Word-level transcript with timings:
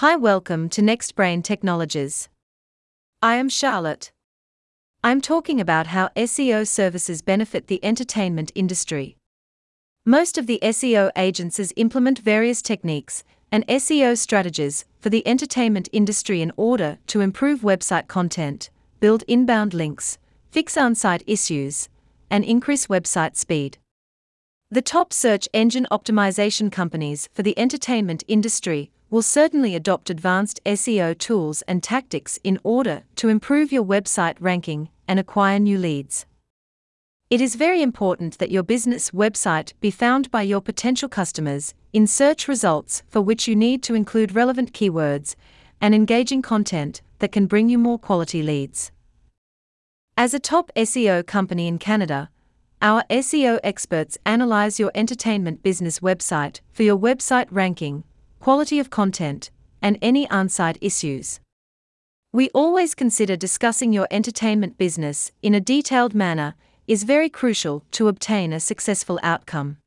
Hi, 0.00 0.14
welcome 0.14 0.68
to 0.68 0.80
Next 0.80 1.16
Brain 1.16 1.42
Technologies. 1.42 2.28
I 3.20 3.34
am 3.34 3.48
Charlotte. 3.48 4.12
I'm 5.02 5.20
talking 5.20 5.60
about 5.60 5.88
how 5.88 6.10
SEO 6.14 6.68
services 6.68 7.20
benefit 7.20 7.66
the 7.66 7.84
entertainment 7.84 8.52
industry. 8.54 9.16
Most 10.06 10.38
of 10.38 10.46
the 10.46 10.60
SEO 10.62 11.10
agencies 11.16 11.72
implement 11.74 12.20
various 12.20 12.62
techniques 12.62 13.24
and 13.50 13.66
SEO 13.66 14.16
strategies 14.16 14.84
for 15.00 15.10
the 15.10 15.26
entertainment 15.26 15.88
industry 15.90 16.42
in 16.42 16.52
order 16.56 16.98
to 17.08 17.20
improve 17.20 17.62
website 17.62 18.06
content, 18.06 18.70
build 19.00 19.24
inbound 19.26 19.74
links, 19.74 20.16
fix 20.48 20.76
on 20.76 20.94
site 20.94 21.24
issues, 21.26 21.88
and 22.30 22.44
increase 22.44 22.86
website 22.86 23.34
speed. 23.34 23.78
The 24.70 24.82
top 24.82 25.14
search 25.14 25.48
engine 25.54 25.86
optimization 25.90 26.70
companies 26.70 27.30
for 27.32 27.42
the 27.42 27.58
entertainment 27.58 28.22
industry 28.28 28.90
will 29.08 29.22
certainly 29.22 29.74
adopt 29.74 30.10
advanced 30.10 30.60
SEO 30.66 31.16
tools 31.16 31.62
and 31.62 31.82
tactics 31.82 32.38
in 32.44 32.58
order 32.62 33.04
to 33.16 33.30
improve 33.30 33.72
your 33.72 33.82
website 33.82 34.36
ranking 34.40 34.90
and 35.08 35.18
acquire 35.18 35.58
new 35.58 35.78
leads. 35.78 36.26
It 37.30 37.40
is 37.40 37.54
very 37.54 37.80
important 37.80 38.36
that 38.36 38.50
your 38.50 38.62
business 38.62 39.10
website 39.10 39.72
be 39.80 39.90
found 39.90 40.30
by 40.30 40.42
your 40.42 40.60
potential 40.60 41.08
customers 41.08 41.72
in 41.94 42.06
search 42.06 42.46
results 42.46 43.02
for 43.08 43.22
which 43.22 43.48
you 43.48 43.56
need 43.56 43.82
to 43.84 43.94
include 43.94 44.34
relevant 44.34 44.74
keywords 44.74 45.34
and 45.80 45.94
engaging 45.94 46.42
content 46.42 47.00
that 47.20 47.32
can 47.32 47.46
bring 47.46 47.70
you 47.70 47.78
more 47.78 47.98
quality 47.98 48.42
leads. 48.42 48.92
As 50.14 50.34
a 50.34 50.38
top 50.38 50.70
SEO 50.76 51.26
company 51.26 51.66
in 51.66 51.78
Canada, 51.78 52.28
our 52.82 53.02
SEO 53.10 53.60
experts 53.62 54.18
analyze 54.24 54.78
your 54.78 54.90
entertainment 54.94 55.62
business 55.62 56.00
website 56.00 56.60
for 56.72 56.82
your 56.82 56.98
website 56.98 57.48
ranking 57.50 58.04
quality 58.40 58.78
of 58.78 58.90
content, 58.90 59.50
and 59.82 59.98
any 60.00 60.26
site 60.48 60.78
issues. 60.80 61.40
We 62.32 62.50
always 62.50 62.94
consider 62.94 63.36
discussing 63.36 63.92
your 63.92 64.06
entertainment 64.10 64.78
business 64.78 65.32
in 65.42 65.54
a 65.54 65.60
detailed 65.60 66.14
manner 66.14 66.54
is 66.86 67.02
very 67.02 67.28
crucial 67.28 67.84
to 67.92 68.08
obtain 68.08 68.52
a 68.52 68.60
successful 68.60 69.18
outcome. 69.22 69.78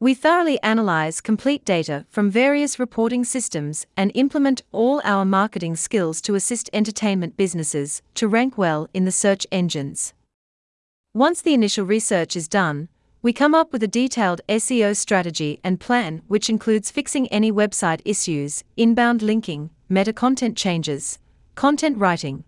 We 0.00 0.14
thoroughly 0.14 0.62
analyze 0.62 1.20
complete 1.20 1.64
data 1.64 2.06
from 2.08 2.30
various 2.30 2.78
reporting 2.78 3.24
systems 3.24 3.86
and 3.96 4.12
implement 4.14 4.62
all 4.70 5.00
our 5.02 5.24
marketing 5.24 5.74
skills 5.74 6.20
to 6.22 6.36
assist 6.36 6.70
entertainment 6.72 7.36
businesses 7.36 8.00
to 8.14 8.28
rank 8.28 8.56
well 8.56 8.88
in 8.94 9.04
the 9.04 9.12
search 9.12 9.46
engines. 9.50 10.14
Once 11.14 11.40
the 11.40 11.54
initial 11.54 11.86
research 11.86 12.36
is 12.36 12.46
done, 12.46 12.88
we 13.22 13.32
come 13.32 13.54
up 13.54 13.72
with 13.72 13.82
a 13.82 13.88
detailed 13.88 14.42
SEO 14.48 14.94
strategy 14.94 15.58
and 15.64 15.80
plan 15.80 16.20
which 16.28 16.50
includes 16.50 16.90
fixing 16.90 17.26
any 17.28 17.50
website 17.50 18.00
issues, 18.04 18.62
inbound 18.76 19.22
linking, 19.22 19.70
meta 19.88 20.12
content 20.12 20.56
changes, 20.56 21.18
content 21.54 21.96
writing, 21.96 22.44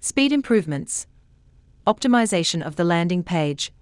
speed 0.00 0.32
improvements, 0.32 1.06
optimization 1.86 2.64
of 2.64 2.76
the 2.76 2.84
landing 2.84 3.22
page, 3.22 3.72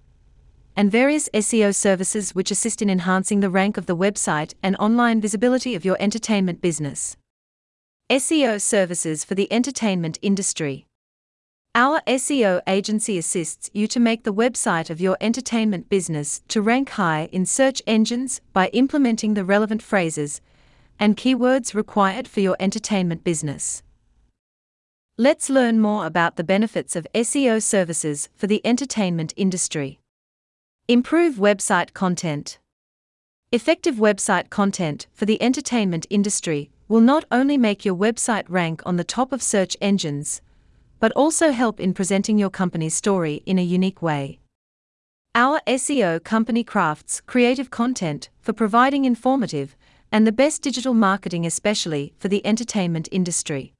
and 0.75 0.91
various 0.91 1.29
SEO 1.29 1.73
services 1.73 2.33
which 2.33 2.49
assist 2.49 2.81
in 2.81 2.89
enhancing 2.89 3.39
the 3.39 3.51
rank 3.51 3.77
of 3.77 3.85
the 3.85 3.95
website 3.95 4.55
and 4.63 4.75
online 4.77 5.21
visibility 5.21 5.75
of 5.75 5.85
your 5.85 5.95
entertainment 5.99 6.59
business. 6.59 7.15
SEO 8.09 8.59
services 8.59 9.23
for 9.23 9.35
the 9.35 9.51
entertainment 9.53 10.17
industry. 10.21 10.87
Our 11.75 12.01
SEO 12.05 12.61
agency 12.67 13.17
assists 13.17 13.71
you 13.73 13.87
to 13.87 13.99
make 13.99 14.25
the 14.25 14.33
website 14.33 14.91
of 14.91 15.01
your 15.01 15.17
entertainment 15.19 15.89
business 15.89 16.43
to 16.49 16.61
rank 16.61 16.89
high 16.91 17.29
in 17.31 17.47
search 17.47 17.81
engines 17.87 18.41
by 18.53 18.67
implementing 18.67 19.33
the 19.33 19.43
relevant 19.43 19.81
phrases 19.81 20.39
and 20.99 21.17
keywords 21.17 21.73
required 21.73 22.27
for 22.27 22.41
your 22.41 22.55
entertainment 22.59 23.23
business. 23.23 23.81
Let's 25.17 25.49
learn 25.49 25.81
more 25.81 26.05
about 26.05 26.35
the 26.35 26.43
benefits 26.43 26.95
of 26.95 27.07
SEO 27.15 27.59
services 27.63 28.29
for 28.35 28.45
the 28.45 28.61
entertainment 28.63 29.33
industry. 29.35 29.99
Improve 30.87 31.37
website 31.37 31.93
content. 31.93 32.59
Effective 33.51 33.95
website 33.95 34.51
content 34.51 35.07
for 35.11 35.25
the 35.25 35.41
entertainment 35.41 36.05
industry 36.11 36.69
will 36.87 37.01
not 37.01 37.25
only 37.31 37.57
make 37.57 37.83
your 37.83 37.95
website 37.95 38.45
rank 38.47 38.83
on 38.85 38.97
the 38.97 39.03
top 39.03 39.31
of 39.31 39.41
search 39.41 39.75
engines 39.81 40.39
but 41.03 41.11
also 41.17 41.51
help 41.51 41.81
in 41.81 41.93
presenting 41.93 42.37
your 42.37 42.49
company's 42.49 42.93
story 42.95 43.43
in 43.45 43.59
a 43.59 43.61
unique 43.61 44.01
way. 44.01 44.39
Our 45.35 45.59
SEO 45.67 46.23
company 46.23 46.63
crafts 46.63 47.19
creative 47.19 47.69
content 47.69 48.29
for 48.39 48.53
providing 48.53 49.03
informative 49.03 49.75
and 50.13 50.25
the 50.25 50.31
best 50.31 50.61
digital 50.61 50.93
marketing, 50.93 51.45
especially 51.45 52.13
for 52.19 52.29
the 52.29 52.41
entertainment 52.47 53.09
industry. 53.11 53.73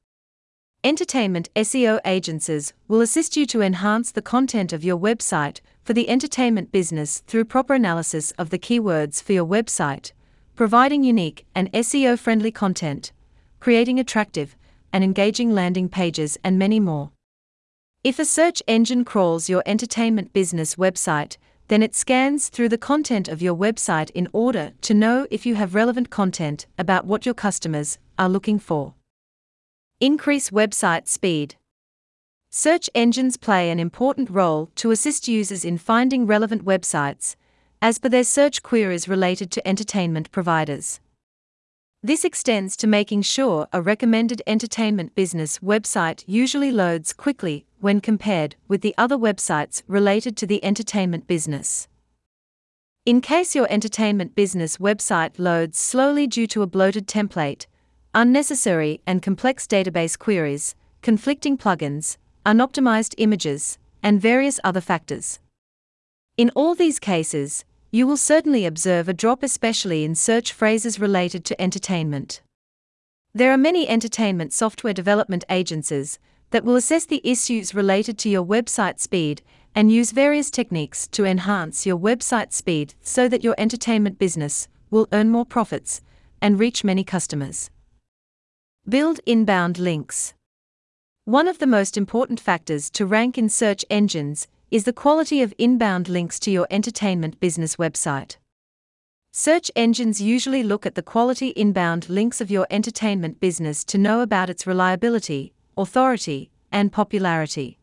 Entertainment 0.83 1.47
SEO 1.55 2.01
agencies 2.03 2.73
will 2.89 2.99
assist 2.99 3.37
you 3.37 3.45
to 3.45 3.61
enhance 3.61 4.11
the 4.11 4.21
content 4.21 4.73
of 4.73 4.83
your 4.83 4.97
website 4.97 5.61
for 5.81 5.93
the 5.93 6.09
entertainment 6.09 6.73
business 6.73 7.23
through 7.25 7.45
proper 7.45 7.73
analysis 7.73 8.31
of 8.31 8.49
the 8.49 8.59
keywords 8.59 9.23
for 9.23 9.31
your 9.31 9.45
website, 9.45 10.11
providing 10.57 11.05
unique 11.05 11.45
and 11.55 11.71
SEO 11.71 12.19
friendly 12.19 12.51
content, 12.51 13.13
creating 13.61 13.97
attractive 13.97 14.57
and 14.93 15.05
engaging 15.05 15.51
landing 15.51 15.87
pages, 15.89 16.37
and 16.43 16.59
many 16.59 16.81
more. 16.81 17.12
If 18.03 18.19
a 18.19 18.25
search 18.25 18.61
engine 18.67 19.05
crawls 19.05 19.47
your 19.47 19.63
entertainment 19.65 20.33
business 20.33 20.75
website, 20.75 21.37
then 21.69 21.81
it 21.81 21.95
scans 21.95 22.49
through 22.49 22.67
the 22.67 22.77
content 22.77 23.29
of 23.29 23.41
your 23.41 23.55
website 23.55 24.09
in 24.09 24.27
order 24.33 24.73
to 24.81 24.93
know 24.93 25.25
if 25.31 25.45
you 25.45 25.55
have 25.55 25.73
relevant 25.73 26.09
content 26.09 26.65
about 26.77 27.05
what 27.05 27.25
your 27.25 27.33
customers 27.33 27.97
are 28.19 28.27
looking 28.27 28.59
for. 28.59 28.93
Increase 30.01 30.49
website 30.49 31.07
speed. 31.07 31.55
Search 32.49 32.89
engines 32.93 33.37
play 33.37 33.71
an 33.71 33.79
important 33.79 34.29
role 34.29 34.69
to 34.75 34.91
assist 34.91 35.29
users 35.29 35.63
in 35.63 35.77
finding 35.77 36.25
relevant 36.25 36.65
websites, 36.65 37.37
as 37.81 37.99
per 37.99 38.09
their 38.09 38.25
search 38.25 38.61
queries 38.61 39.07
related 39.07 39.49
to 39.51 39.65
entertainment 39.65 40.29
providers. 40.33 40.99
This 42.05 42.25
extends 42.25 42.75
to 42.77 42.85
making 42.85 43.21
sure 43.21 43.69
a 43.71 43.81
recommended 43.81 44.41
entertainment 44.45 45.15
business 45.15 45.59
website 45.59 46.25
usually 46.27 46.69
loads 46.69 47.13
quickly 47.13 47.65
when 47.79 48.01
compared 48.01 48.57
with 48.67 48.81
the 48.81 48.93
other 48.97 49.15
websites 49.15 49.83
related 49.87 50.35
to 50.35 50.45
the 50.45 50.61
entertainment 50.65 51.27
business. 51.27 51.87
In 53.05 53.21
case 53.21 53.55
your 53.55 53.67
entertainment 53.69 54.35
business 54.35 54.79
website 54.79 55.39
loads 55.39 55.79
slowly 55.79 56.27
due 56.27 56.45
to 56.47 56.61
a 56.61 56.67
bloated 56.67 57.07
template, 57.07 57.67
unnecessary 58.13 58.99
and 59.07 59.21
complex 59.21 59.65
database 59.65 60.19
queries, 60.19 60.75
conflicting 61.01 61.57
plugins, 61.57 62.17
unoptimized 62.45 63.15
images, 63.17 63.77
and 64.03 64.19
various 64.19 64.59
other 64.65 64.81
factors. 64.81 65.39
In 66.35 66.51
all 66.53 66.75
these 66.75 66.99
cases, 66.99 67.63
you 67.93 68.07
will 68.07 68.17
certainly 68.17 68.65
observe 68.65 69.07
a 69.07 69.13
drop, 69.13 69.43
especially 69.43 70.03
in 70.03 70.15
search 70.15 70.51
phrases 70.51 70.99
related 70.99 71.45
to 71.45 71.61
entertainment. 71.61 72.41
There 73.35 73.51
are 73.51 73.57
many 73.57 73.87
entertainment 73.87 74.51
software 74.51 74.95
development 74.95 75.43
agencies 75.47 76.17
that 76.49 76.63
will 76.63 76.75
assess 76.75 77.05
the 77.05 77.21
issues 77.23 77.75
related 77.75 78.17
to 78.17 78.29
your 78.29 78.43
website 78.43 78.99
speed 78.99 79.43
and 79.75 79.91
use 79.91 80.09
various 80.09 80.49
techniques 80.49 81.07
to 81.09 81.23
enhance 81.23 81.85
your 81.85 81.95
website 81.95 82.51
speed 82.51 82.95
so 83.03 83.29
that 83.29 83.43
your 83.43 83.53
entertainment 83.59 84.17
business 84.17 84.67
will 84.89 85.07
earn 85.11 85.29
more 85.29 85.45
profits 85.45 86.01
and 86.41 86.59
reach 86.59 86.83
many 86.83 87.03
customers. 87.03 87.69
Build 88.89 89.19
inbound 89.27 89.77
links. 89.77 90.33
One 91.25 91.47
of 91.47 91.59
the 91.59 91.67
most 91.67 91.95
important 91.95 92.39
factors 92.39 92.89
to 92.89 93.05
rank 93.05 93.37
in 93.37 93.49
search 93.49 93.85
engines 93.91 94.47
is 94.73 94.85
the 94.85 94.91
quality 94.91 95.43
of 95.43 95.53
inbound 95.59 96.09
links 96.09 96.39
to 96.39 96.49
your 96.49 96.65
entertainment 96.71 97.39
business 97.39 97.75
website. 97.75 98.37
Search 99.31 99.69
engines 99.75 100.19
usually 100.19 100.63
look 100.63 100.83
at 100.83 100.95
the 100.95 101.03
quality 101.03 101.49
inbound 101.49 102.09
links 102.09 102.41
of 102.41 102.49
your 102.49 102.65
entertainment 102.71 103.39
business 103.39 103.83
to 103.83 103.99
know 103.99 104.21
about 104.21 104.49
its 104.49 104.65
reliability, 104.65 105.53
authority, 105.77 106.49
and 106.71 106.91
popularity. 106.91 107.77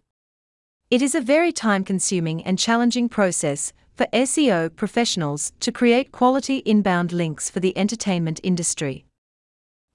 It 0.90 1.00
is 1.00 1.14
a 1.14 1.20
very 1.20 1.52
time 1.52 1.84
consuming 1.84 2.42
and 2.42 2.58
challenging 2.58 3.08
process 3.08 3.72
for 3.94 4.08
SEO 4.12 4.74
professionals 4.74 5.52
to 5.60 5.70
create 5.70 6.10
quality 6.10 6.56
inbound 6.66 7.12
links 7.12 7.48
for 7.48 7.60
the 7.60 7.78
entertainment 7.78 8.40
industry. 8.42 9.04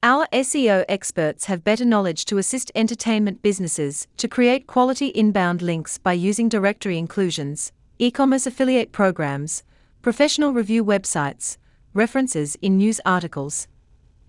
Our 0.03 0.27
SEO 0.31 0.85
experts 0.87 1.45
have 1.45 1.63
better 1.63 1.83
knowledge 1.83 2.25
to 2.25 2.37
assist 2.37 2.71
entertainment 2.75 3.41
businesses 3.41 4.07
to 4.17 4.27
create 4.27 4.67
quality 4.67 5.07
inbound 5.07 5.63
links 5.63 5.97
by 5.97 6.13
using 6.13 6.47
directory 6.47 6.99
inclusions, 6.99 7.71
e 7.97 8.11
commerce 8.11 8.45
affiliate 8.45 8.91
programs, 8.91 9.63
professional 10.03 10.53
review 10.53 10.85
websites, 10.85 11.57
references 11.95 12.55
in 12.61 12.77
news 12.77 13.01
articles, 13.03 13.67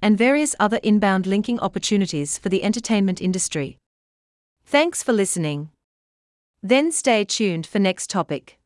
and 0.00 0.16
various 0.16 0.56
other 0.58 0.78
inbound 0.82 1.26
linking 1.26 1.60
opportunities 1.60 2.38
for 2.38 2.48
the 2.48 2.62
entertainment 2.62 3.20
industry. 3.20 3.76
Thanks 4.64 5.02
for 5.02 5.12
listening. 5.12 5.68
Then 6.62 6.90
stay 6.90 7.24
tuned 7.24 7.66
for 7.66 7.78
next 7.78 8.08
topic. 8.08 8.58